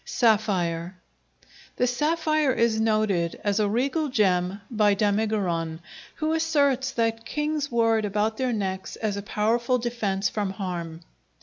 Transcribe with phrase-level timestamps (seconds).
[0.03, 0.97] Sapphire
[1.75, 5.79] The sapphire is noted as a regal gem by Damigeron,
[6.15, 11.01] who asserts that kings wore it about their necks as a powerful defence from harm.